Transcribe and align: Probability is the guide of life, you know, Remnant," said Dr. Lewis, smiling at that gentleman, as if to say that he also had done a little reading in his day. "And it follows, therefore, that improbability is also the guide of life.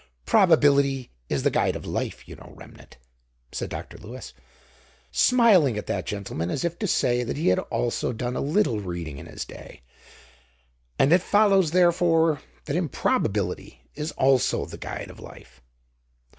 Probability 0.25 1.11
is 1.29 1.43
the 1.43 1.51
guide 1.51 1.75
of 1.75 1.85
life, 1.85 2.27
you 2.27 2.35
know, 2.35 2.53
Remnant," 2.55 2.97
said 3.51 3.69
Dr. 3.69 3.99
Lewis, 3.99 4.33
smiling 5.11 5.77
at 5.77 5.85
that 5.85 6.07
gentleman, 6.07 6.49
as 6.49 6.65
if 6.65 6.79
to 6.79 6.87
say 6.87 7.23
that 7.23 7.37
he 7.37 7.53
also 7.55 8.07
had 8.07 8.17
done 8.17 8.35
a 8.35 8.41
little 8.41 8.79
reading 8.79 9.19
in 9.19 9.27
his 9.27 9.45
day. 9.45 9.83
"And 10.97 11.13
it 11.13 11.21
follows, 11.21 11.69
therefore, 11.69 12.41
that 12.65 12.75
improbability 12.75 13.81
is 13.93 14.11
also 14.13 14.65
the 14.65 14.79
guide 14.79 15.11
of 15.11 15.19
life. 15.19 15.61